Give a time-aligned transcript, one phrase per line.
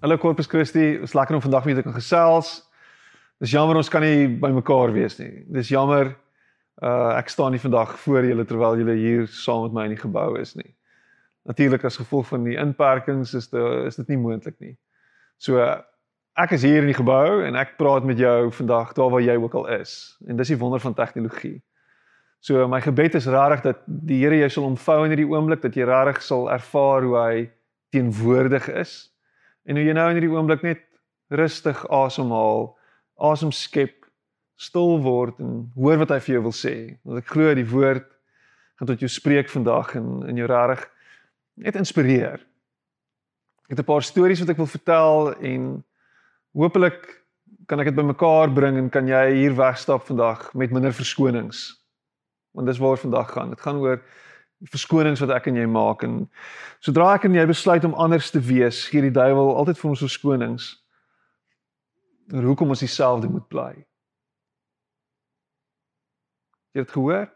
[0.00, 2.50] Hallo Corpus Christi, is lekker om vandag julle te kan gesels.
[3.40, 5.40] Dis jammer ons kan nie by mekaar wees nie.
[5.48, 6.10] Dis jammer
[6.84, 10.02] uh ek staan nie vandag voor julle terwyl julle hier saam met my in die
[10.02, 10.68] gebou is nie.
[11.48, 14.74] Natuurlik as gevolg van die inperkings is dit is dit nie moontlik nie.
[15.40, 19.24] So ek is hier in die gebou en ek praat met jou vandag daar waar
[19.24, 19.96] jy ook al is.
[20.28, 21.62] En dis die wonder van tegnologie.
[22.44, 25.72] So my gebed is regtig dat die Here jou sal omvou in hierdie oomblik dat
[25.72, 27.36] jy regtig sal ervaar hoe hy
[27.96, 29.06] teenwoordig is
[29.66, 30.82] En hoe jy nou in hierdie oomblik net
[31.34, 32.70] rustig asemhaal,
[33.18, 34.04] asem skep,
[34.56, 36.74] stil word en hoor wat hy vir jou wil sê.
[37.04, 38.06] Want ek glo die woord
[38.78, 40.84] gaan tot jou spreek vandag en in jou reg
[41.60, 42.40] net inspireer.
[43.66, 45.84] Ek het 'n paar stories wat ek wil vertel en
[46.54, 47.24] hopelik
[47.66, 51.82] kan ek dit bymekaar bring en kan jy hier wegstap vandag met minder verskonings.
[52.54, 53.50] Want dis waaroor vandag gaan.
[53.50, 54.00] Dit gaan oor
[54.64, 56.22] verskonings wat ek en jy maak en
[56.84, 60.04] sodra ek en jy besluit om anders te wees, gee die duiwel altyd vir ons
[60.06, 60.70] verskonings
[62.32, 63.72] oor hoekom ons dieselfde moet bly.
[66.74, 67.28] Jy het gehoor?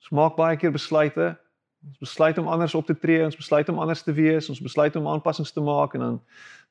[0.00, 1.32] Ons maak baie keer besluite.
[1.86, 4.94] Ons besluit om anders op te tree, ons besluit om anders te wees, ons besluit
[4.96, 6.16] om aanpassings te maak en dan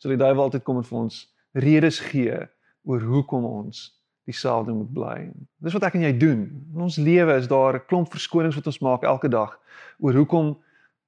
[0.01, 1.19] sal die duiwel altyd kom en vir ons
[1.55, 2.39] redes gee
[2.85, 3.85] oor hoekom ons
[4.25, 5.17] dieselfde moet bly.
[5.61, 6.41] Dis wat ek en jy doen.
[6.73, 9.59] In ons lewe is daar 'n klomp verskonings wat ons maak elke dag
[9.99, 10.57] oor hoekom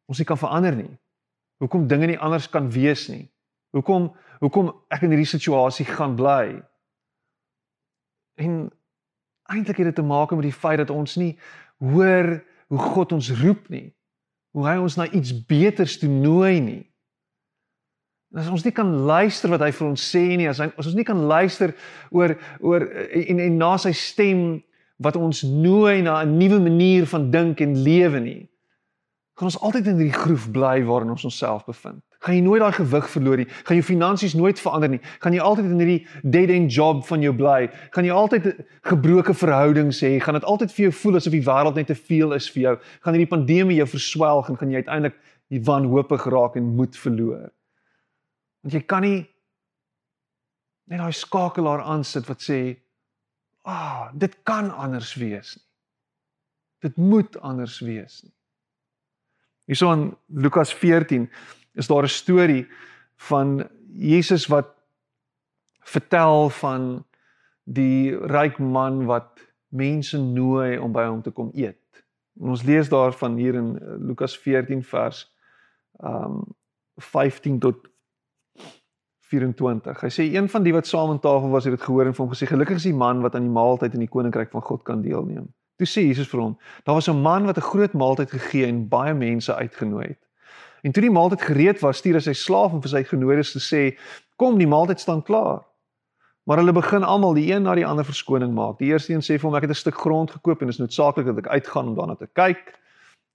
[0.06, 0.98] ons nie kan verander nie.
[1.58, 3.30] Hoekom dinge nie anders kan wees nie.
[3.73, 6.62] Hoekom hoekom ek in hierdie situasie gaan bly.
[8.38, 8.70] En
[9.50, 11.38] eintlik het dit te maak met die feit dat ons nie
[11.78, 13.95] hoor hoe God ons roep nie.
[14.52, 16.84] Hoe hy ons na iets beters toe nooi nie.
[18.36, 20.97] As ons nie kan luister wat hy vir ons sê nie, as, hy, as ons
[20.97, 21.72] nie kan luister
[22.11, 24.42] oor oor en en na sy stem
[25.00, 28.50] wat ons nooi na 'n nuwe manier van dink en lewe nie,
[29.38, 32.02] gaan ons altyd in hierdie groef bly waarin ons onsself bevind.
[32.20, 35.39] Gaan jy nooit daai gewig verloor nie, gaan jou finansies nooit verander nie, gaan jy
[35.39, 40.17] altyd in hierdie dead end job van jou bly, gaan jy altyd gebroke verhoudings hê,
[40.20, 42.76] gaan dit altyd vir jou voel asof die wêreld net te veel is vir jou,
[43.05, 45.21] gaan hierdie pandemie jou verswelg en gaan jy uiteindelik
[45.70, 47.54] wanhoopig raak en moed verloor.
[48.67, 49.22] Want jy kan nie
[50.92, 52.76] net daai skakelaar aansit wat sê,
[53.64, 55.64] "Ag, oh, dit kan anders wees nie.
[56.82, 58.33] Dit moet anders wees nie."
[59.67, 61.30] Hierso in Lukas 14
[61.76, 62.67] is daar 'n storie
[63.16, 64.76] van Jesus wat
[65.80, 67.05] vertel van
[67.64, 69.39] die ryk man wat
[69.70, 72.04] mense nooi om by hom te kom eet.
[72.42, 75.34] En ons lees daarvan hier in Lukas 14 vers
[76.04, 76.44] um
[76.98, 77.88] 15 tot
[79.27, 80.02] 24.
[80.02, 82.26] Hy sê een van die wat saam aan tafel was, het dit gehoor en vir
[82.26, 84.83] hom gesê: "Gelukkig is die man wat aan die maaltyd in die koninkryk van God
[84.83, 88.32] kan deelneem." Toe sê Jesus vir hom: "Daar was 'n man wat 'n groot maaltyd
[88.32, 90.20] gegee en baie mense uitgenooi het.
[90.83, 93.60] En toe die maaltyd gereed was, stuur hy sy slaaf om vir sy genooides te
[93.60, 93.98] sê:
[94.36, 95.66] "Kom, die maaltyd staan klaar."
[96.45, 98.77] Maar hulle begin almal die een na die ander verskoning maak.
[98.77, 101.26] Die eerste een sê vir hom: "Ek het 'n stuk grond gekoop en is noodsaaklik
[101.26, 102.80] dat ek uitgaan om daarna te kyk."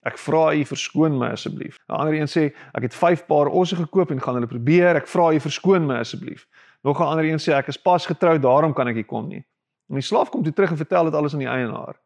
[0.03, 1.79] Ek vra u verskoon my asseblief.
[1.89, 4.97] 'n Ander een sê ek het 5 paar osse gekoop en gaan hulle probeer.
[4.97, 6.47] Ek vra u verskoon my asseblief.
[6.83, 9.45] Nog 'n ander een sê ek is pas getroud, daarom kan ek nie kom nie.
[9.89, 11.97] En die slaaf kom toe terug en vertel dit alles aan die eienaar.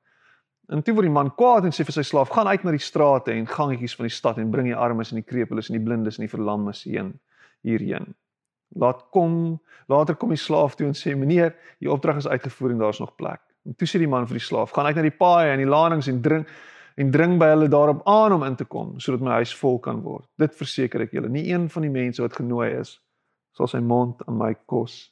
[0.67, 2.83] En toe word die man kwaad en sê vir sy slaaf: "Gaan uit na die
[2.83, 5.85] strate en gangetjies van die stad en bring die armes en die krepeles en die
[5.85, 7.21] blindes en die verlammes heen
[7.63, 8.15] hierheen."
[8.75, 12.79] Laat kom, later kom die slaaf toe en sê: "Meneer, die opdrag is uitgevoer en
[12.79, 15.11] daar's nog plek." En toe sê die man vir die slaaf: "Gaan uit na die
[15.11, 16.49] paaie en die landings en drink
[16.97, 20.01] en dring by hulle daarop aan om in te kom sodat my huis vol kan
[20.03, 20.27] word.
[20.41, 22.97] Dit verseker ek julle, nie een van die mense wat genooi is
[23.57, 25.11] sal sy mond aan my kos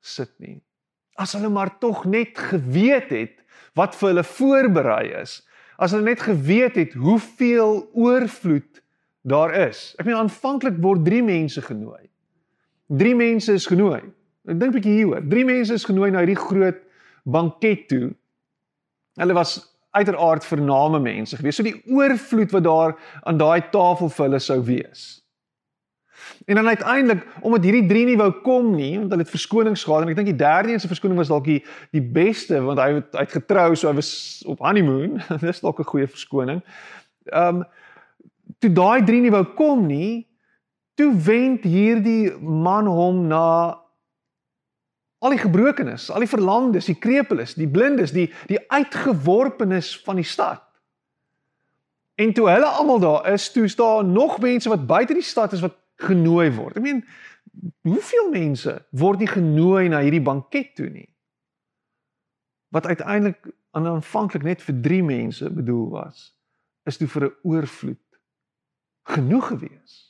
[0.00, 0.58] sit nie.
[1.20, 3.36] As hulle maar tog net geweet het
[3.76, 5.40] wat vir hulle voorberei is.
[5.80, 8.80] As hulle net geweet het hoeveel oorvloed
[9.28, 9.94] daar is.
[10.00, 12.08] Ek meen aanvanklik word 3 mense genooi.
[13.00, 14.00] 3 mense is genooi.
[14.48, 15.20] Ek dink 'n bietjie hieroor.
[15.28, 16.80] 3 mense is genooi na hierdie groot
[17.24, 18.14] banket toe.
[19.20, 21.56] Hulle was uiteraard vername mense gewees.
[21.56, 25.20] So die oorvloed wat daar aan daai tafel vir hulle sou wees.
[26.46, 30.02] En dan uiteindelik omdat hierdie drie nie wou kom nie, want hulle het verskonings gehad
[30.04, 31.60] en ek dink die derde een se verskoning was dalk die
[31.96, 34.12] die beste want hy het uitgetrou, so hy was
[34.46, 35.20] op honeymoon.
[35.44, 36.64] Dis dalk 'n goeie verskoning.
[37.32, 37.68] Ehm um,
[38.58, 40.26] toe daai drie nie wou kom nie,
[40.94, 43.79] toe wend hierdie man hom na
[45.20, 50.26] al die gebrokenes, al die verlamdes, die krepeles, die blindes, die die uitgeworpenes van die
[50.26, 50.64] stad.
[52.20, 55.60] En toe hulle almal daar is, toe staan nog mense wat buite die stad is
[55.64, 56.76] wat genooi word.
[56.76, 57.04] Ek meen,
[57.84, 61.08] hoeveel mense word nie genooi na hierdie banket toe nie?
[62.72, 66.30] Wat uiteindelik aanvanklik net vir 3 mense bedoel was,
[66.88, 68.06] is toe vir 'n oorvloed
[69.10, 70.09] genoeg gewees.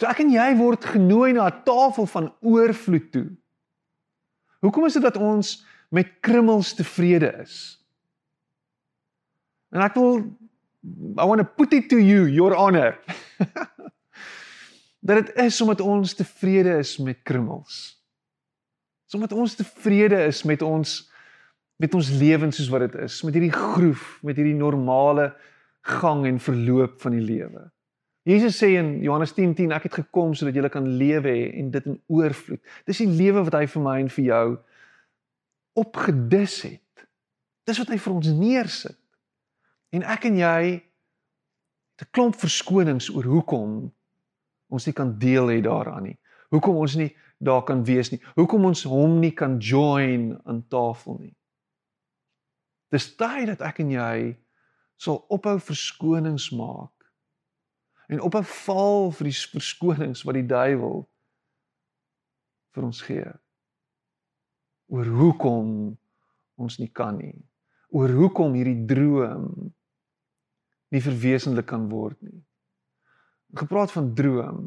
[0.00, 3.30] So ek en jy word genooi na 'n tafel van oorvloed toe.
[4.60, 7.78] Hoekom is dit dat ons met krummels tevrede is?
[9.70, 10.24] En ek wil
[11.18, 12.98] I want to put it to you, your honor.
[15.06, 17.96] dat dit is omdat ons tevrede is met krummels.
[19.14, 21.10] Omdat ons tevrede is met ons
[21.76, 25.32] met ons lewens soos wat dit is, met hierdie groef, met hierdie normale
[25.82, 27.64] gang en verloop van die lewe.
[28.24, 31.70] Jesus sê in Johannes 10:10 10, ek het gekom sodat julle kan lewe hê en
[31.70, 32.60] dit in oorvloed.
[32.88, 34.46] Dis die lewe wat hy vir my en vir jou
[35.76, 37.04] opgedis het.
[37.68, 38.98] Dis wat hy vir ons neersit.
[39.92, 43.92] En ek en jy het 'n klomp verskonings oor hoekom
[44.68, 46.18] ons nie kan deel hê daaraan nie.
[46.50, 48.20] Hoekom ons nie daar kan wees nie.
[48.34, 51.36] Hoekom ons hom nie kan join aan tafel nie.
[52.90, 54.36] Dis tyd dat ek en jy
[54.96, 56.93] sal ophou verskonings maak
[58.08, 61.04] en ophou val vir die verskonings wat die duiwel
[62.74, 63.26] vir ons gee.
[64.92, 65.68] Oor hoekom
[66.60, 67.36] ons nie kan nie.
[67.94, 69.72] Oor hoekom hierdie droom
[70.94, 72.40] nie verwesenlik kan word nie.
[73.58, 74.64] Gepraat van droom.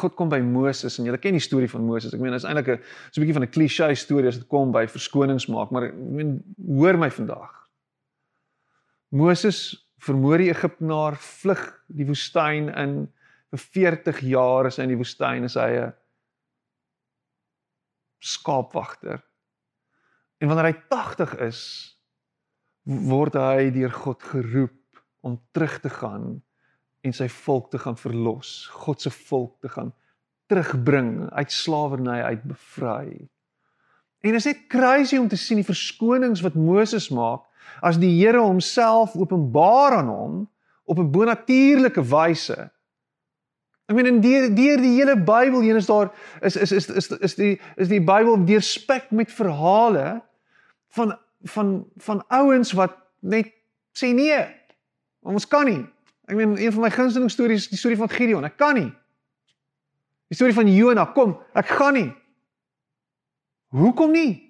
[0.00, 2.14] God kom by Moses en jy ken die storie van Moses.
[2.14, 4.48] Ek meen dit is eintlik 'n so 'n bietjie van 'n klise storie as dit
[4.48, 7.50] kom by verskonings maak, maar ek meen hoor my vandag.
[9.10, 11.62] Moses vermoor die Egiptenaar, vlug
[11.92, 13.00] die woestyn in
[13.50, 15.92] vir 40 jaar is hy in die woestyn as hy 'n
[18.20, 19.22] skaapwagter.
[20.40, 21.62] En wanneer hy 80 is,
[22.84, 26.42] word hy deur God geroep om terug te gaan
[27.04, 29.92] en sy volk te gaan verlos, God se volk te gaan
[30.50, 33.28] terugbring uit slawerny uit bevry.
[34.20, 37.46] En dit is net crazy om te sien die verskonings wat Moses maak
[37.80, 40.50] as die Here homself openbaar aan hom
[40.84, 42.70] op 'n bonatuurlike wyse.
[43.86, 47.10] Ek meen in deur deur die hele Bybel heen is daar is is is is
[47.10, 50.22] is die is die Bybel deurspek met verhale
[50.88, 53.52] van van van ouens wat net
[53.92, 54.46] sê nee.
[55.20, 55.86] Ons kan nie.
[56.26, 58.44] Ek meen een van my gunsteling stories is die storie van Gideon.
[58.44, 58.92] Ek kan nie.
[60.30, 62.10] Die storie van Jona, kom, ek gaan nie.
[63.74, 64.49] Hoekom nie?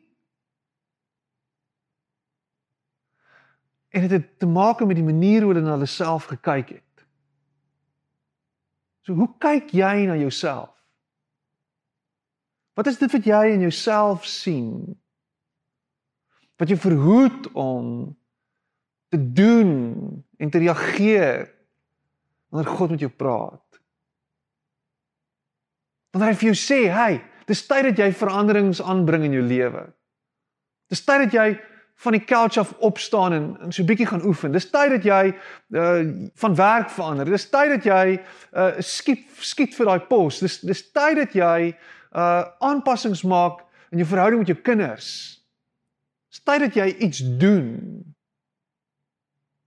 [3.91, 7.05] En dit het te maak met die manier hoe hulle na hulle self gekyk het.
[9.07, 10.71] So hoe kyk jy na jouself?
[12.79, 14.71] Wat is dit wat jy in jouself sien?
[16.61, 18.17] Wat jou verhoed om
[19.11, 19.73] te doen
[20.39, 21.49] en te reageer
[22.49, 23.81] wanneer God met jou praat.
[26.11, 29.93] Wanneer hy vir jou sê, "Hey, dis tyd dat jy veranderings aanbring in jou lewe."
[30.89, 31.61] Dis tyd dat jy
[32.01, 34.53] van die couch af opstaan en, en so 'n bietjie gaan oefen.
[34.53, 35.35] Dis tyd dat jy
[35.71, 37.25] uh van werk verander.
[37.25, 38.21] Dis tyd dat jy
[38.53, 40.39] uh skiet skiet vir daai pos.
[40.39, 41.77] Dis dis tyd dat jy
[42.13, 43.61] uh aanpassings maak
[43.91, 45.09] in jou verhouding met jou kinders.
[46.31, 47.69] Dis tyd dat jy iets doen.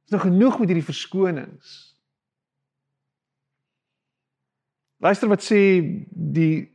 [0.02, 1.94] Dis nog genoeg met hierdie verskonings.
[4.98, 5.62] Luister wat sê
[6.10, 6.72] die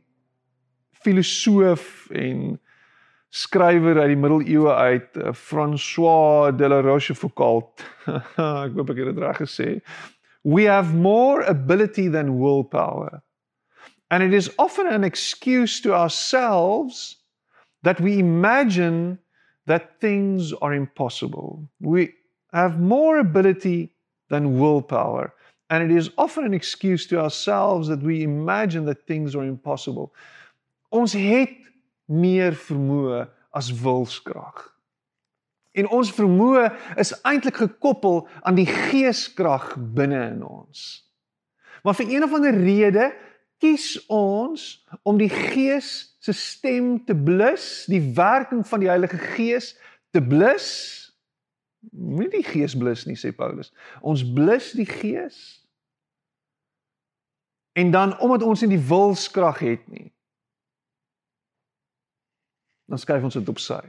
[1.03, 2.59] filosoof en
[3.29, 7.85] skrywer uit die middeleeue uit uh, François de la Rochefoucauld.
[8.65, 9.69] Ek hoop ek het dit reg gesê.
[10.43, 13.21] We have more ability than willpower.
[14.09, 17.19] And it is often an excuse to ourselves
[17.83, 19.19] that we imagine
[19.67, 21.69] that things are impossible.
[21.79, 22.13] We
[22.51, 23.93] have more ability
[24.29, 25.33] than willpower.
[25.69, 30.11] And it is often an excuse to ourselves that we imagine that things are impossible.
[30.89, 31.58] Ons het
[32.09, 33.23] meer vermoë
[33.55, 34.65] as wilskrag.
[35.77, 36.65] En ons vermoë
[36.99, 40.87] is eintlik gekoppel aan die geeskrag binne in ons.
[41.85, 43.11] Maar vir een of ander rede
[43.61, 44.65] kies ons
[45.07, 49.73] om die gees se stem te blus, die werking van die Heilige Gees
[50.11, 50.67] te blus.
[51.91, 53.71] Moenie die gees blus nie sê Paulus.
[54.01, 55.59] Ons blus die gees
[57.79, 60.09] En dan omdat ons nie die wilskrag het nie,
[62.89, 63.81] dan skuif ons dit op sy.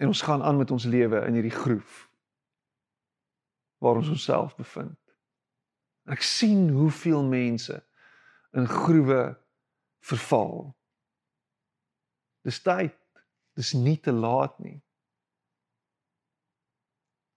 [0.00, 2.06] En ons gaan aan met ons lewe in hierdie groef
[3.80, 4.98] waar ons onsself bevind.
[6.04, 7.76] En ek sien hoeveel mense
[8.56, 9.22] in groewe
[10.04, 10.72] verval.
[12.44, 12.96] Dis tyd.
[13.56, 14.78] Dis nie te laat nie.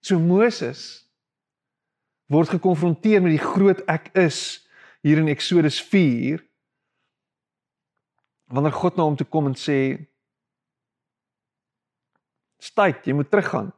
[0.04, 1.04] So Moses
[2.32, 4.38] word gekonfronteer met die groot ek is
[5.04, 6.42] hier in Eksodus 4
[8.54, 9.78] wanneer God na hom toe kom en sê
[12.58, 13.72] "Styt, jy moet teruggaan.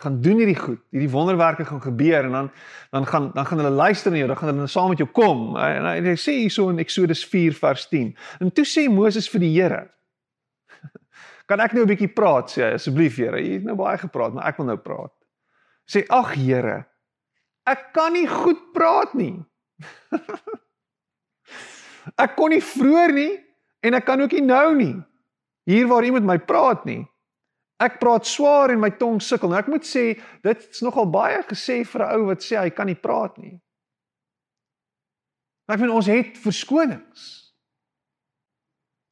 [0.00, 0.80] gaan doen hierdie goed.
[0.90, 2.50] Hierdie wonderwerke gaan gebeur en dan
[2.90, 5.56] dan gaan dan gaan hulle luister na jou, dan gaan hulle saam met jou kom.
[5.56, 8.16] En hy, hy sê hierso in Eksodus 4 vers 10.
[8.40, 9.82] En toe sê Moses vir die Here:
[11.48, 13.36] "Kan ek nou 'n bietjie praat, sê hy, asseblief Here.
[13.36, 15.12] Jy het nou baie gepraat, maar ek wil nou praat."
[15.84, 16.86] Sê: "Ag Here,
[17.66, 19.36] ek kan nie goed praat nie."
[22.16, 23.32] ek kon nie vroeër nie
[23.86, 24.94] en ek kan ook nie nou nie.
[25.68, 27.04] Hier waar iemand my praat nie.
[27.80, 29.52] Ek praat swaar en my tong sukkel.
[29.52, 30.12] Nou ek moet sê
[30.44, 33.60] dit is nogal baie gesê vir 'n ou wat sê hy kan nie praat nie.
[35.66, 37.54] Maar ek vind ons het verskonings.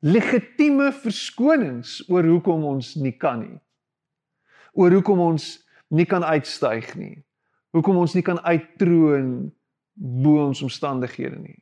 [0.02, 3.60] Legitieme verskonings oor hoekom ons nie kan nie.
[4.74, 7.24] Oor hoekom ons nie kan uitstyg nie.
[7.72, 9.52] Hoekom ons nie kan uittroon
[9.94, 11.58] bo ons omstandighede nie.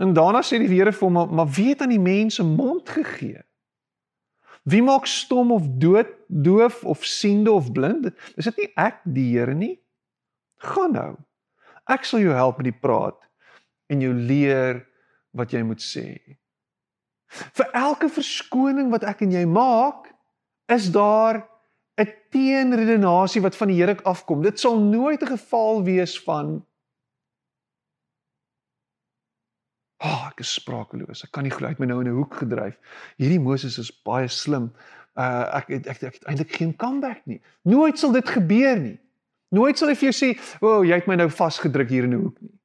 [0.00, 3.42] En daarna sê die Here vir hom, maar wie het aan die mense mond gegee?
[4.62, 8.12] Wie maak stom of dood, doof of siende of blind?
[8.38, 9.76] Is dit nie ek die Here nie?
[10.62, 11.10] Gaan nou.
[11.90, 13.18] Ek sal jou help met die praat
[13.90, 14.84] en jou leer
[15.36, 16.06] wat jy moet sê.
[17.56, 20.12] Vir elke verskoning wat ek en jy maak,
[20.70, 21.42] is daar
[21.98, 24.42] 'n teenredenasie wat van die Here afkom.
[24.42, 26.64] Dit sal nooit 'n geval wees van
[30.02, 31.22] "Ag, oh, ek is sprakeloos.
[31.24, 32.74] Ek kan nie glo hy het my nou in 'n hoek gedryf.
[33.22, 34.72] Hierdie Moses is baie slim.
[35.14, 37.40] Uh ek het, ek, ek het eintlik geen comeback nie.
[37.62, 38.98] Nooit sal dit gebeur nie.
[39.52, 42.14] Nooit sal hy vir jou sê, "O, oh, jy het my nou vasgedruk hier in
[42.14, 42.58] 'n hoek nie."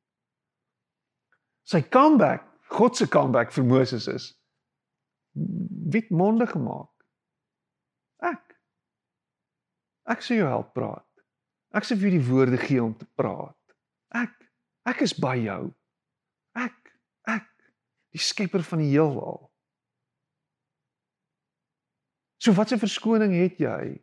[1.63, 4.33] Sy comeback, God se comeback vir Moses is
[5.91, 6.89] wit monde gemaak.
[8.23, 8.57] Ek.
[10.07, 11.05] Ek sê jou help praat.
[11.75, 13.75] Ek sê vir die woorde gee om te praat.
[14.15, 14.33] Ek.
[14.87, 15.73] Ek is by jou.
[16.55, 16.86] Ek
[18.17, 19.45] die skepper van die heelal.
[22.41, 24.01] So wat 'n verskoning het jy?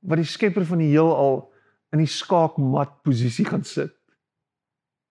[0.00, 1.52] Wat die skepper van die heelal
[1.92, 3.96] in die skaakmat posisie gaan sit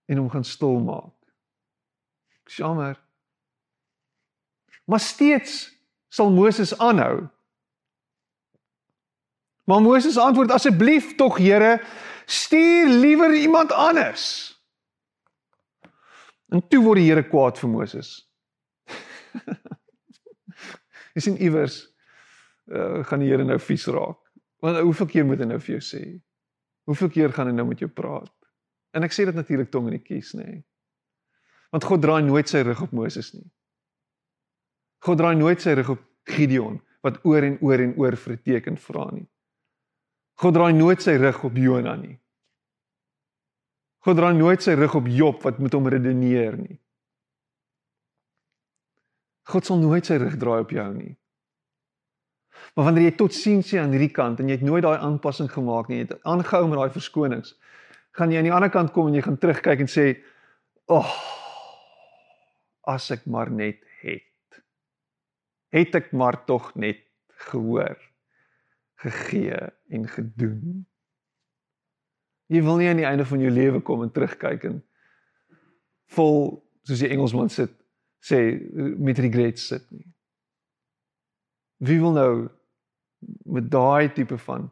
[0.05, 1.13] en hom gaan stil maak.
[2.45, 2.97] Jammer.
[4.85, 5.69] Maar steeds
[6.09, 7.27] sal Moses aanhou.
[9.63, 11.81] Maar Moses antwoord asseblief tog Here,
[12.25, 14.58] stuur liewer iemand anders.
[16.49, 18.13] En toe word die Here kwaad vir Moses.
[21.15, 21.83] Jy sien iewers
[22.73, 24.19] uh, gaan die Here nou vies raak.
[24.63, 26.03] Want hoeveel keer moet hy nou vir jou sê?
[26.89, 28.33] Hoeveel keer gaan hy nou met jou praat?
[28.97, 30.45] En ek sê dit natuurlik tong in die kies, nê.
[30.45, 30.61] Nee.
[31.69, 33.45] Want God draai nooit sy rug op Moses nie.
[35.05, 38.41] God draai nooit sy rug op Gideon wat oor en oor en oor vir 'n
[38.43, 39.27] teken vra nie.
[40.41, 42.17] God draai nooit sy rug op Jona nie.
[44.05, 46.77] God draai nooit sy rug op Job wat met hom redeneer nie.
[49.49, 51.15] God sal nooit sy rug draai op jou nie.
[52.75, 55.49] Maar wanneer jy tot sien sien aan hierdie kant en jy het nooit daai aanpassing
[55.51, 57.55] gemaak nie, jy het aangehou met daai verskonings,
[58.17, 60.05] gaan jy aan die ander kant kom en jy gaan terugkyk en sê,
[60.87, 64.61] "Ag, oh, as ek maar net het.
[65.71, 67.03] Het ek maar tog net
[67.49, 67.97] gehoor,
[68.97, 70.88] gegee en gedoen."
[72.49, 74.79] Jy wil nie aan die einde van jou lewe kom en terugkyk en
[76.15, 76.39] vol
[76.87, 77.75] soos die Engelsman sit
[78.25, 78.39] sê
[78.97, 80.07] met regrets sit nie.
[81.79, 82.33] Wie wil nou
[83.45, 84.67] met daai tipe van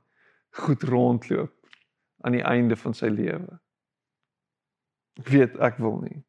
[0.58, 1.54] goed rondloop
[2.26, 3.60] aan die einde van sy lewe?
[5.22, 6.20] Ek weet ek wil nie.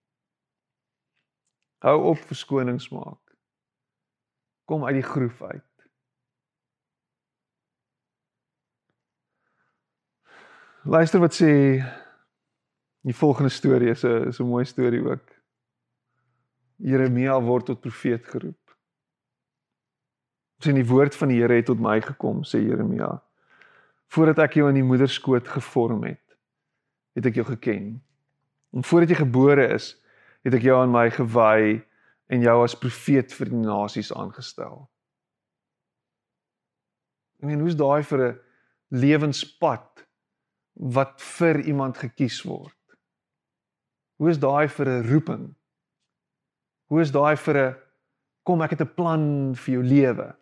[1.85, 3.23] Hou op verskonings maak.
[4.69, 5.68] Kom uit die groef uit.
[10.87, 11.83] Luister wat sê
[13.03, 15.27] die volgende storie is 'n is 'n mooi storie ook.
[16.77, 18.77] Jeremia word tot profeet geroep.
[20.59, 23.23] Sien die woord van die Here het tot my gekom, sê Jeremia.
[24.07, 26.37] Voordat ek jou in die moederskoot gevorm het,
[27.15, 28.03] het ek jou geken.
[28.73, 29.97] En voordat jy gebore is,
[30.45, 31.85] het ek jou aan my gewy
[32.27, 34.89] en jou as profeet vir die nasies aangestel.
[37.43, 38.41] En hoe's daai vir 'n
[38.91, 40.08] lewenspad
[40.79, 42.75] wat vir iemand gekies word.
[44.19, 45.55] Hoe is daai vir 'n roeping?
[46.87, 47.77] Hoe is daai vir 'n
[48.43, 50.37] kom ek het 'n plan vir jou lewe?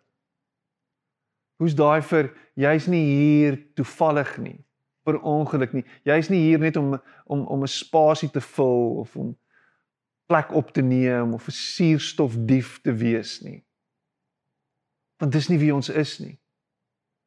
[1.57, 4.65] Hoe's daai vir jy's nie hier toevallig nie,
[5.03, 5.83] per ongeluk nie.
[6.05, 9.37] Jy's nie hier net om om om 'n spasie te vul of om
[10.27, 13.63] plek op te neem of 'n suurstofdief te wees nie.
[15.17, 16.39] Want dis nie wie ons is nie.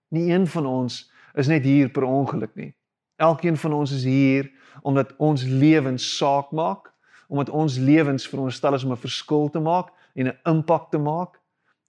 [0.08, 2.74] Nie een van ons is net hier per ongeluk nie.
[3.20, 4.48] Elkeen van ons is hier
[4.86, 6.88] omdat ons lewens saak maak,
[7.28, 11.40] omdat ons lewens veronderstel is om 'n verskil te maak en 'n impak te maak,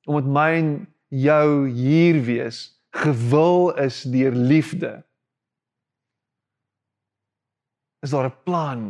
[0.05, 5.03] omdat my en jou hier wees gewil is deur liefde.
[8.01, 8.83] Is daar 'n plan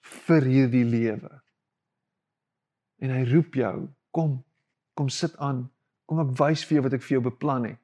[0.00, 1.42] vir hierdie lewe?
[2.98, 4.44] En hy roep jou, kom,
[4.94, 5.70] kom sit aan.
[6.04, 7.80] Kom ek wys vir jou wat ek vir jou beplan het.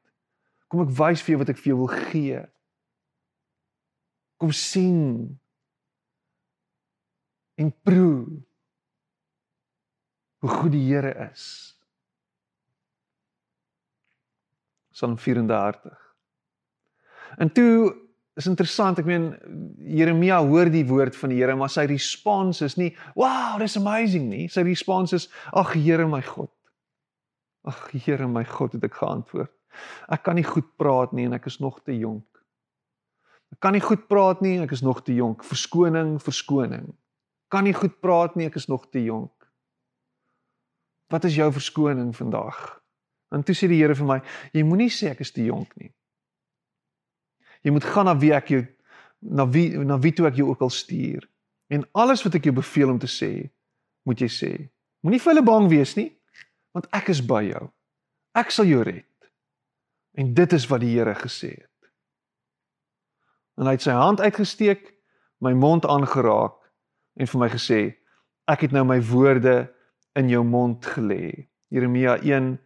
[0.69, 2.41] Kom ek wys vir jou wat ek vir jou wil gee.
[4.47, 5.41] Kom sien
[7.59, 8.45] en proe
[10.39, 11.75] hoe goed die Here is.
[14.95, 15.97] Psalm 34.
[17.43, 17.91] En toe
[18.39, 19.33] is interessant, ek meen
[19.83, 24.31] Jeremia hoor die woord van die Here, maar sy respons is nie, "Wow, this amazing
[24.31, 26.55] nie." Sy respons is, "Ag Here my God."
[27.65, 29.51] Ag Here my God, het ek geantwoord.
[30.09, 32.36] Ek kan nie goed praat nie en ek is nog te jonk.
[33.55, 35.45] Ek kan nie goed praat nie, ek is nog te jonk.
[35.47, 36.89] Verskoning, verskoning.
[37.53, 39.33] Kan nie goed praat nie, ek is nog te jonk.
[41.13, 42.59] Wat is jou verskoning vandag?
[43.31, 44.19] En toe sê die Here vir my,
[44.55, 45.93] jy moenie sê ek is te jonk nie.
[47.67, 48.65] Jy moet gaan na wie ek jou
[49.27, 51.25] na wie na wie toe ek jou ook al stuur.
[51.73, 53.49] En alles wat ek jou beveel om te sê,
[54.07, 54.53] moet jy sê.
[55.03, 56.11] Moenie vir hulle bang wees nie,
[56.77, 57.65] want ek is by jou.
[58.39, 59.31] Ek sal jou red.
[60.17, 61.73] En dit is wat die Here gesê het.
[63.57, 64.93] En hy het sy hand uitgesteek,
[65.41, 66.57] my mond aangeraak
[67.17, 67.81] en vir my gesê,
[68.49, 69.67] ek het nou my woorde
[70.17, 71.49] in jou mond gelê.
[71.73, 72.57] Jeremia 1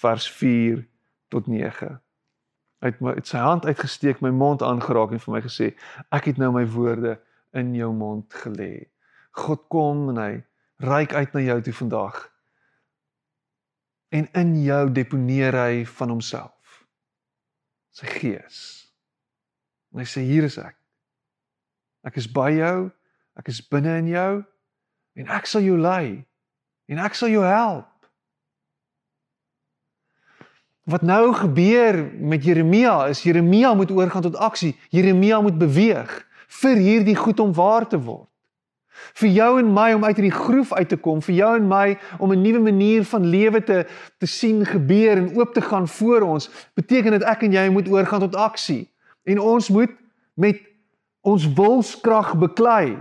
[0.00, 0.84] vers 4
[1.32, 1.90] tot 9.
[2.84, 5.72] Hy het my het sy hand uitgesteek, my mond aangeraak en vir my gesê,
[6.12, 7.16] ek het nou my woorde
[7.56, 8.90] in jou mond gelê.
[9.40, 10.32] God kom en hy
[10.84, 12.20] reik uit na jou toe vandag.
[14.14, 16.84] En in jou deponeer hy van homself.
[17.94, 18.83] Sy gees.
[19.94, 20.74] En hy sê hier is ek.
[22.04, 22.90] Ek is by jou.
[23.38, 24.32] Ek is binne in jou
[25.14, 26.24] en ek sal jou lei
[26.90, 27.90] en ek sal jou help.
[30.90, 34.74] Wat nou gebeur met Jeremia is Jeremia moet oorgaan tot aksie.
[34.92, 36.12] Jeremia moet beweeg
[36.60, 38.28] vir hierdie goed om waar te word.
[39.18, 41.96] Vir jou en my om uit hierdie groef uit te kom, vir jou en my
[42.18, 43.86] om 'n nuwe manier van lewe te
[44.18, 47.88] te sien gebeur en oop te gaan voor ons, beteken dit ek en jy moet
[47.88, 48.93] oorgaan tot aksie.
[49.24, 49.92] En ons moet
[50.34, 50.60] met
[51.24, 52.96] ons wilskrag beklei.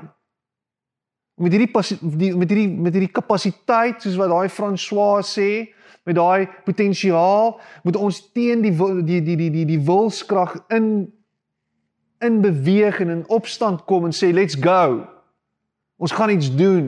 [1.35, 5.73] Met hierdie met hierdie met hierdie kapasiteit soos wat daai François sê,
[6.07, 11.11] met daai potensiaal moet ons teen die die die die die die wilskrag in
[12.23, 15.03] in beweeg en in opstand kom en sê let's go.
[15.99, 16.87] Ons gaan iets doen.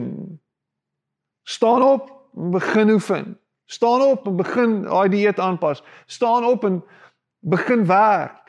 [1.44, 3.36] Staan op en begin oefen.
[3.66, 5.82] Staan op en begin daai dieet aanpas.
[6.06, 6.82] Staan op en
[7.40, 8.45] begin werk.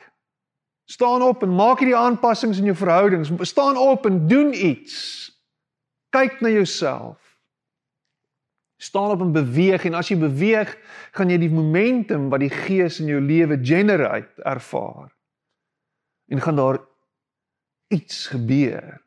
[0.88, 3.32] Staan op en maak hierdie aanpassings in jou verhoudings.
[3.44, 4.96] Staan op en doen iets.
[6.08, 7.28] Kyk na jouself
[8.78, 10.70] staan op en beweeg en as jy beweeg,
[11.12, 15.10] gaan jy die momentum wat die Gees in jou lewe generate ervaar.
[16.30, 16.78] En gaan daar
[17.90, 19.02] iets gebeur.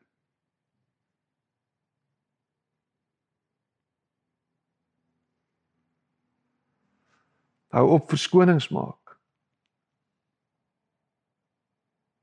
[7.72, 9.01] Hou op verskonings maak.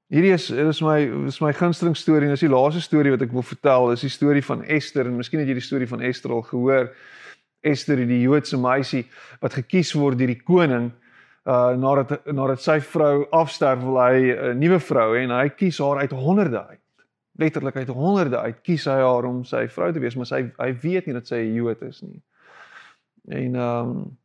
[0.09, 3.33] Hierdie is is my is my gunsteling storie en dis die laaste storie wat ek
[3.37, 3.91] wil vertel.
[3.93, 6.89] Dis die storie van Esther en miskien het jy die storie van Esther al gehoor.
[7.61, 9.03] Esther, die Joodse meisie
[9.43, 10.89] wat gekies word deur die koning
[11.49, 15.83] uh nadat nadat sy vrou afsterf wil hy 'n nuwe vrou hê en hy kies
[15.85, 16.87] haar uit honderde uit.
[17.37, 20.71] Letterlik uit honderde uit kies hy haar om sy vrou te wees, maar sy hy
[20.73, 22.23] weet nie dat sy 'n Jood is nie.
[23.29, 24.17] En ehm um,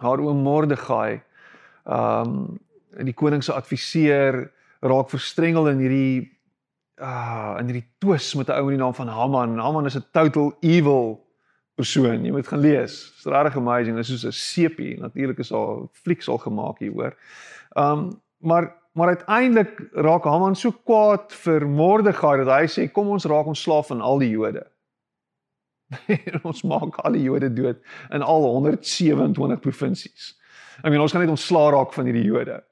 [0.00, 1.20] haar oom Mordegai
[1.84, 2.58] ehm um,
[3.04, 4.48] die koning se adviseur
[4.82, 6.30] raak verstrengel in hierdie
[7.02, 9.58] uh, in hierdie twis met 'n ou met die naam van Haman.
[9.58, 11.22] Haman is 'n total evil
[11.74, 12.24] persoon.
[12.24, 12.94] Jy moet gaan lees.
[13.06, 13.96] Dit is regtig amazing.
[13.96, 15.00] Dit is soos 'n sepie.
[15.00, 17.16] Natuurlik is al flieks al gemaak hier hoor.
[17.76, 23.24] Um maar maar uiteindelik raak Haman so kwaad vir Mordegai dat hy sê kom ons
[23.24, 24.66] raak ons slaaf van al die Jode.
[26.50, 27.78] ons maak al die Jode dood
[28.10, 30.34] in al 127 provinsies.
[30.84, 32.62] I mean ons gaan net ontslaa raak van hierdie Jode.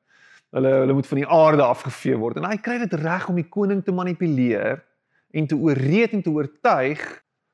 [0.50, 2.40] Hulle hulle moet van die aarde afgevee word.
[2.40, 4.82] En hy kry dit reg om die koning te manipuleer
[5.30, 7.02] en te ooreed en te oortuig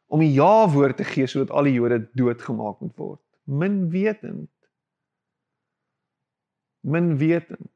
[0.07, 3.23] om die ja-woord te gee sodat al die Jode doodgemaak moet word.
[3.45, 4.51] Min wetend.
[6.87, 7.73] Min wetend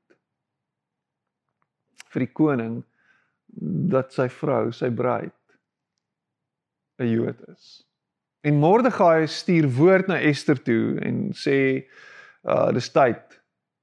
[2.11, 2.81] vir die koning
[3.91, 5.35] dat sy vrou, sy bruid
[7.01, 7.83] 'n Jood is.
[8.45, 11.87] En Mordegai stuur woord na Ester toe en sê
[12.45, 13.40] uh dis tyd.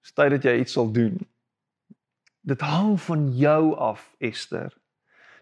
[0.07, 1.17] Dis tyd dat jy iets sal doen.
[2.47, 4.71] Dit hang van jou af, Ester.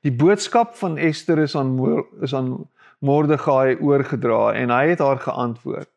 [0.02, 1.78] Die boodskap van Ester is aan
[2.26, 2.66] is aan
[3.06, 5.92] Mordegai oorgedra en hy het haar geantwoord.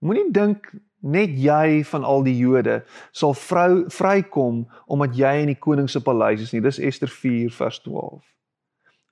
[0.00, 5.58] Moenie dink Net jy van al die Jode sal vrou vrykom omdat jy in die
[5.58, 6.62] koning se paleis is nie.
[6.62, 8.20] Dis Ester 4 vers 12.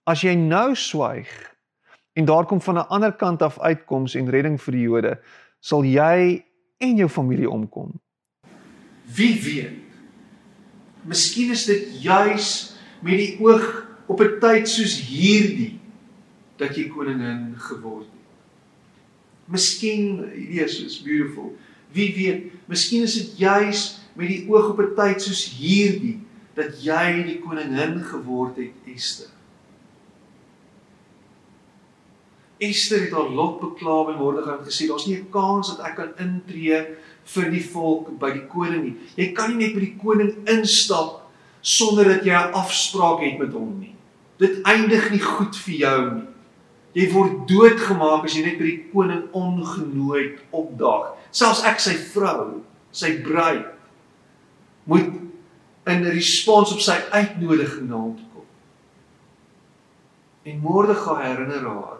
[0.06, 1.26] As jy nou swyg
[2.14, 5.18] en daar kom van 'n ander kant af uitkoms en redding vir die Jode,
[5.60, 6.44] sal jy
[6.78, 7.98] en jou familie omkom.
[9.14, 9.78] Wie weet?
[11.08, 13.66] Miskien is dit juis met die oog
[14.06, 15.78] op 'n tyd soos hierdie
[16.56, 18.28] dat jy koningin geword het.
[19.48, 21.56] Miskien, hierdie is so beautiful.
[21.92, 26.20] Wie weet, miskien is dit juis met die oog op 'n tyd soos hierdie
[26.54, 29.30] dat jy die koningin geword het, Esther.
[32.60, 35.96] Esther het haar lot bekla by Mordegai en gesê daar's nie 'n kans dat ek
[35.96, 38.96] kan intree vir die volk by die koning nie.
[39.16, 41.22] Jy kan nie net by die koning instap
[41.62, 43.94] sonder dat jy 'n afspraak het met hom nie.
[44.38, 46.28] Dit eindig nie goed vir jou nie.
[46.92, 51.14] Jy word doodgemaak as jy net by die koning ongenooid opdaag.
[51.30, 53.66] Selfs ek sy vrou, sy bruid
[54.84, 55.12] moet
[55.86, 58.44] in respons op sy uitnodiging na hom kom.
[60.44, 61.99] En Mordegai herinner haar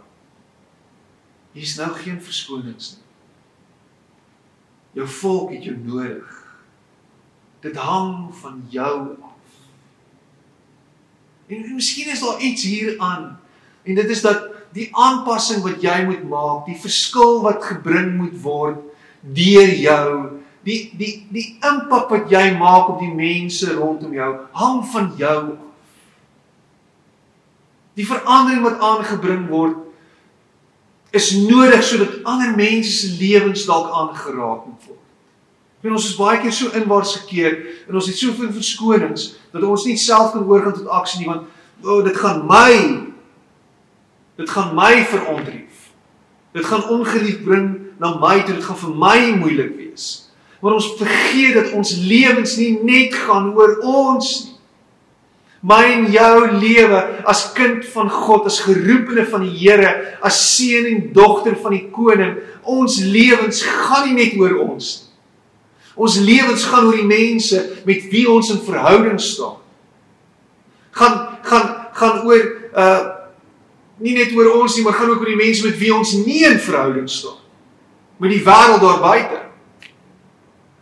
[1.52, 3.06] Hier's nou geen verskonings nie.
[5.00, 6.30] Jou volk het jou nodig.
[7.62, 9.58] Dit hang van jou af.
[11.46, 13.38] En, en miskien is daar iets hieraan.
[13.82, 18.36] En dit is dat die aanpassing wat jy moet maak, die verskil wat gebring moet
[18.42, 18.78] word
[19.20, 20.12] deur jou,
[20.64, 25.40] die die die impak wat jy maak op die mense rondom jou, hang van jou
[25.56, 25.66] af.
[27.98, 29.89] Die verandering wat aangebring word
[31.10, 34.98] is nodig sodat ander mense se lewens dalk aangeraak moet word.
[35.80, 37.56] En ons is baie keer so inwaarts gekeer
[37.88, 41.48] en ons het soveel verskonings dat ons nie self kan oorgaan tot aksie nie want
[41.80, 42.72] o oh, dit gaan my
[44.40, 45.90] dit gaan my verontrief.
[46.56, 47.66] Dit gaan ongerief bring
[48.00, 50.06] na my toe dit gaan vir my moeilik wees.
[50.60, 54.59] Maar ons vergeet dat ons lewens nie net gaan oor ons nie.
[55.60, 59.90] My en jou lewe as kind van God, as geroepene van die Here,
[60.24, 65.06] as seun en dogter van die koning, ons lewens gaan nie net oor ons nie.
[66.00, 69.58] Ons lewens gaan oor die mense met wie ons in verhouding staan.
[70.96, 73.00] Gaan gaan gaan oor uh
[74.00, 76.40] nie net oor ons nie, maar gaan ook oor die mense met wie ons nie
[76.48, 77.36] in verhouding staan
[78.20, 79.38] met die wêreld daar buite.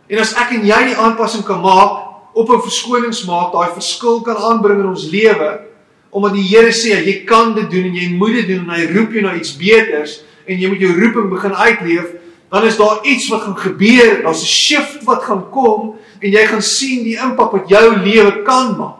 [0.07, 2.08] En as ek en jy die aanpassing kan maak
[2.39, 5.67] op 'n verskoningsmaat daai verskil kan aanbring in ons lewe
[6.09, 8.85] omdat die Here sê jy kan dit doen en jy moet dit doen en hy
[8.95, 12.07] roep jou na iets beters en jy moet jou roeping begin uitleef
[12.49, 14.23] dan is daar iets wat gaan gebeur.
[14.23, 18.41] Daar's 'n shift wat gaan kom en jy gaan sien die impak wat jou lewe
[18.41, 18.97] kan maak.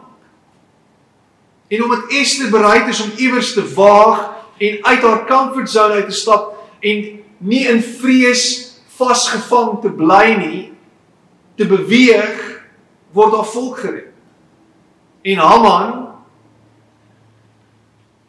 [1.68, 6.08] En omdat Esther bereid is om iewers te waag en uit haar comfort zone uit
[6.08, 10.72] te stap en nie in vrees vasgevang te bly nie
[11.56, 12.49] te beweeg
[13.12, 14.12] word daar volk gered.
[15.22, 16.08] En Haman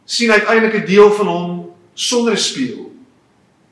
[0.03, 2.91] sien uiteindelik 'n deel van hom sonder 'n spieël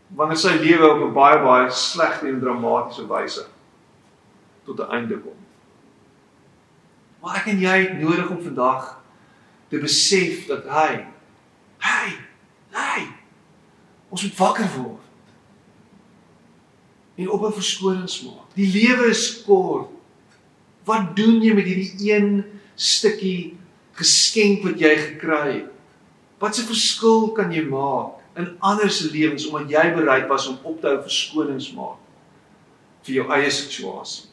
[0.08, 3.46] wanneer sy lewe op 'n baie baie slegte en dramatiese wyse
[4.64, 5.38] tot 'n einde kom.
[7.20, 9.02] Maar ek en jy het nodig om vandag
[9.68, 11.06] te besef dat hy
[11.78, 12.06] hy
[12.72, 13.08] hy
[14.10, 15.04] ons moet wakker word.
[17.16, 18.54] En op 'n verskonings maak.
[18.54, 19.99] Die lewe is kort.
[20.90, 22.30] Wat doen jy met hierdie een
[22.80, 23.54] stukkie
[24.00, 25.68] geskenk wat jy gekry het?
[26.42, 30.58] Wat 'n verskil kan jy maak in ander se lewens omdat jy bereid was om
[30.64, 32.00] op te hou verskonings maak
[33.04, 34.30] vir jou eie situasie?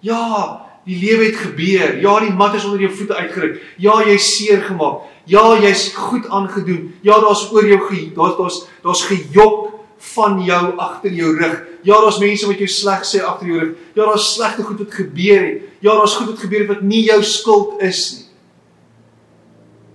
[0.00, 1.98] Ja, die lewe het gebeur.
[2.00, 3.62] Ja, die mat is onder jou voete uitgeruk.
[3.76, 5.06] Ja, jy's seer gemaak.
[5.26, 6.94] Ja, jy's goed aangedoen.
[7.02, 9.72] Ja, daar's oor jou ge daar's daar's daar's gejok
[10.14, 11.62] van jou agter jou rug.
[11.86, 13.74] Ja, daar's mense wat jou sleg sê agter jou rug.
[13.94, 15.66] Ja, daar's slegte goed wat gebeur het.
[15.84, 18.24] Ja, daar's goed wat gebeur het wat nie jou skuld is nie.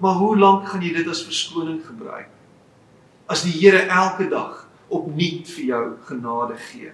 [0.01, 2.29] Maar hoe lank gaan jy dit as verskoning gebruik?
[3.29, 6.93] As die Here elke dag opnuut vir jou genade gee,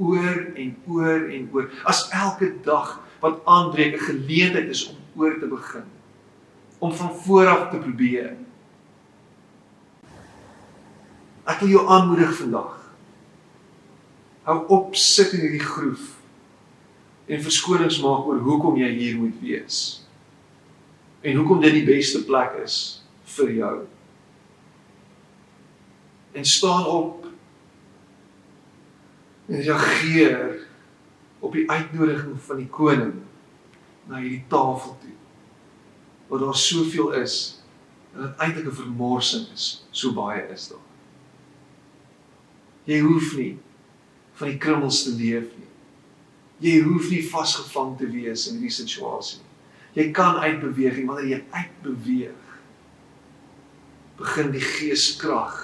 [0.00, 1.68] oor en oor en oor.
[1.84, 5.86] As elke dag wat aanbreek 'n geleentheid is om oor te begin,
[6.78, 8.36] om van voor af te probeer.
[11.44, 12.77] Ek wil jou aanmoedig vandag.
[14.48, 16.14] Hou op sit in hierdie groef
[17.28, 19.80] en verskonings maak oor hoekom jy hier moet wees.
[21.20, 22.78] En hoekom dit die beste plek is
[23.34, 23.74] vir jou.
[26.32, 27.28] En staan op
[29.52, 30.64] en reageer
[31.44, 33.14] op die uitnodiging van die koning
[34.08, 35.16] na hierdie tafel toe.
[36.32, 37.38] Waar daar soveel is
[38.14, 40.86] en dit eintlik 'n vermorsing is, so baie is daar.
[42.88, 43.58] Jy hoef nie
[44.38, 45.66] van die krummels te leef nie.
[46.62, 49.46] Jy hoef nie vasgevang te wees in hierdie situasie nie.
[49.98, 52.44] Jy kan uitbeweeg en wanneer jy uitbeweeg
[54.18, 55.56] begin die geeskrag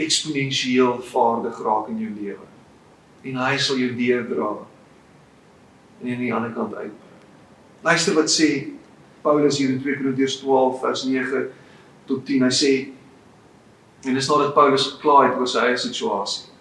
[0.00, 2.46] eksponensieel vaardig raak in jou lewe.
[3.28, 4.52] En hy sal jou deurdra
[6.02, 6.94] en aan die ander kant uit.
[7.82, 8.48] Luister wat sê
[9.22, 11.42] Paulus hier in 2 Korintiërs 12 vers 9
[12.08, 12.46] tot 10.
[12.46, 12.72] Hy sê
[14.08, 16.51] en dis nadat Paulus geklaai het oor sy eie situasie.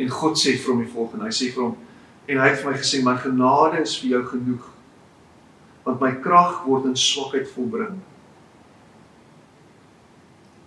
[0.00, 1.26] En God sê vir hom die volgende.
[1.28, 1.76] Hy sê vir hom
[2.30, 4.68] en hy het vir my gesê my genade is vir jou genoeg
[5.82, 7.96] want my krag word in swakheid volbring.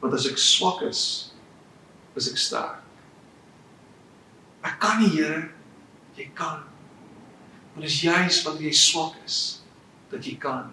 [0.02, 1.02] Want as ek swak is,
[2.20, 2.82] is ek sterk.
[4.66, 5.46] Ek kan nie, Here,
[6.18, 6.66] jy kan.
[7.74, 9.40] Want dis juis wanneer jy swak is
[10.12, 10.72] dat jy kan.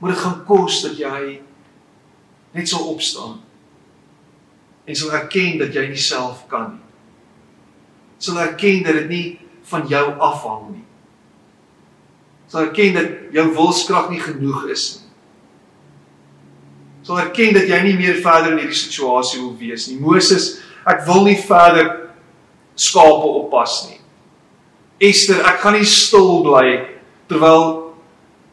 [0.00, 1.40] Maar dit gaan kos dat jy
[2.52, 3.40] net sal opstaan
[4.82, 6.81] en sal erken dat jy nie self kan nie.
[8.22, 9.26] Sal erken dat dit nie
[9.70, 10.84] van jou afhang nie.
[12.46, 15.08] Sal erken dat jou wilskrag nie genoeg is nie.
[17.02, 19.98] Sal erken dat jy nie meer verder in hierdie situasie wil wees nie.
[19.98, 21.90] Moses, ek wil nie verder
[22.78, 23.98] skape oppas nie.
[25.02, 26.66] Esther, ek gaan nie stil bly
[27.30, 27.94] terwyl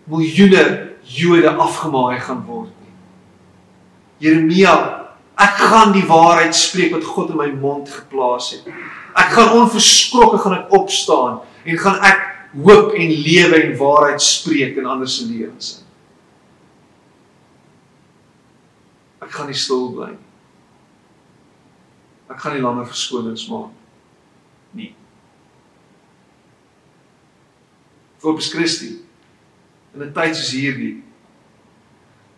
[0.10, 2.94] miljoene Jode afgemaai gaan word nie.
[4.26, 4.74] Jeremia,
[5.40, 8.68] ek gaan die waarheid spreek wat God in my mond geplaas het.
[9.20, 14.80] Ek gaan onverskrokke gaan ek opstaan en gaan ek hoop en lewe en waarheid spreek
[14.80, 15.84] in ander se lewens.
[19.20, 20.26] Ek gaan nie stil bly nie.
[22.30, 23.76] Ek gaan nie langer verskonings maak
[24.78, 24.94] nie.
[28.22, 29.00] Corpus Christi
[29.96, 31.04] in 'n tyd soos hierdie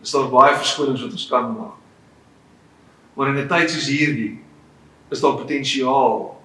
[0.02, 1.78] is daar baie verskonings wat ons kan maak.
[3.16, 4.40] Maar in 'n tyd soos hierdie
[5.12, 6.41] is daar potensiaal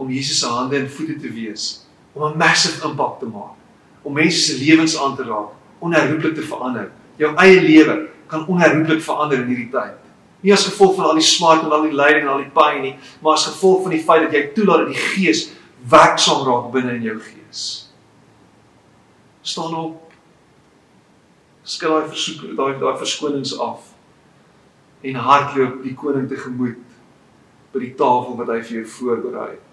[0.00, 1.68] om Jesus se hande en voete te wees
[2.12, 3.54] om 'n massive impak te maak,
[4.02, 6.90] om mense se lewens aan te raak, onherroepelik te verander.
[7.16, 9.94] Jou eie lewe kan onherroepelik verander in hierdie tyd.
[10.40, 12.82] Nie as gevolg van al die smart en al die lyding en al die pyn
[12.82, 15.50] nie, maar as gevolg van die feit dat jy toelaat dat die Gees
[15.88, 17.92] werksaam raak binne in jou gees.
[19.42, 20.12] Staan op.
[21.62, 23.80] Skil daai versoek, daai daai verskonings af.
[25.00, 26.84] En hardloop die koning tegemoet
[27.72, 29.69] by die tafel wat hy vir jou voorberei het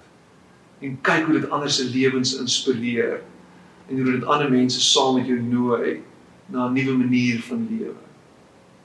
[0.79, 3.21] en kyk hoe dit ander se lewens inspireer
[3.87, 6.01] en hoe dit ander mense saam met jou nooi
[6.49, 8.03] na 'n nuwe manier van lewe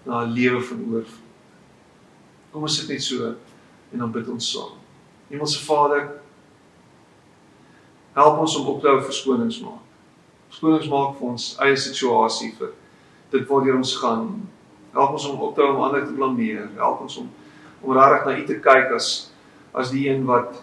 [0.05, 1.31] na 'n lewe van oorvloed.
[2.51, 3.35] Kom ons sit net so
[3.93, 4.77] en dan bid ons saam.
[5.29, 6.21] Hemelse Vader,
[8.13, 9.81] help ons om op te hou verskonings maak.
[10.49, 12.75] Verskonings maak vir ons eie situasie vir
[13.31, 14.27] dit waartoe ons gaan.
[14.93, 16.69] Help ons om op te hou om ander te blameer.
[16.77, 17.31] Help ons om
[17.83, 19.09] om regtig na U te kyk as
[19.75, 20.61] as die een wat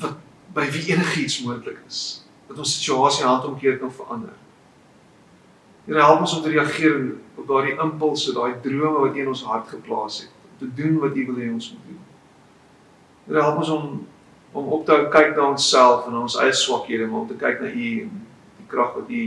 [0.00, 0.20] wat
[0.54, 2.22] by wie enigiets moontlik is.
[2.48, 4.36] Dat ons situasie handomkeer kan verander.
[5.84, 6.98] Here help ons om te reageer
[7.34, 11.16] op daardie impulse, daai drome wat in ons hart geplaas het, om te doen wat
[11.16, 12.02] U wil hê ons moet doen.
[13.26, 13.86] Here help ons om
[14.52, 17.38] om op te hou kyk na onsself en na ons eie swakhede, maar om te
[17.40, 18.10] kyk na U en
[18.58, 19.22] die krag wat U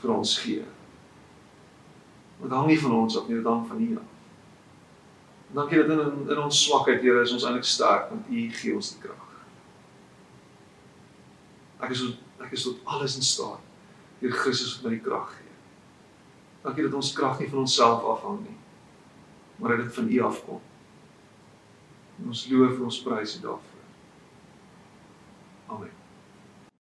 [0.00, 0.64] vir ons gee.
[2.40, 4.14] Dit hang nie van ons af nie, dit hang van U af.
[5.58, 8.94] Dankie dat in in ons swakheid, Here, is ons eintlik sterk want U gee ons
[8.94, 9.27] die krag.
[11.80, 12.04] Ek is
[12.38, 13.64] ek is tot alles in staat
[14.18, 15.54] deur Christus wat my die krag gee.
[16.64, 18.56] Dankie dat ons krag nie van onsself afhang nie,
[19.58, 20.64] maar dat dit van U afkom.
[22.18, 23.86] En ons loof en ons prys U daarvoor.
[25.68, 25.97] Amen.